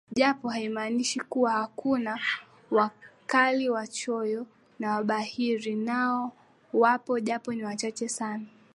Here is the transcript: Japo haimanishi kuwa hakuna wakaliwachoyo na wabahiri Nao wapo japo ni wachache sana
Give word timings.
Japo 0.15 0.49
haimanishi 0.49 1.19
kuwa 1.19 1.51
hakuna 1.51 2.19
wakaliwachoyo 2.71 4.45
na 4.79 4.95
wabahiri 4.95 5.75
Nao 5.75 6.31
wapo 6.73 7.19
japo 7.19 7.53
ni 7.53 7.63
wachache 7.63 8.09
sana 8.09 8.45